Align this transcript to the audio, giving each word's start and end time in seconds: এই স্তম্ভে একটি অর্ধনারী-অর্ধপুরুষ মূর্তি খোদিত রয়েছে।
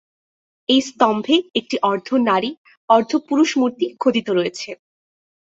এই 0.69 0.81
স্তম্ভে 0.87 1.35
একটি 1.59 1.75
অর্ধনারী-অর্ধপুরুষ 1.89 3.49
মূর্তি 3.57 3.85
খোদিত 4.01 4.27
রয়েছে। 4.29 4.69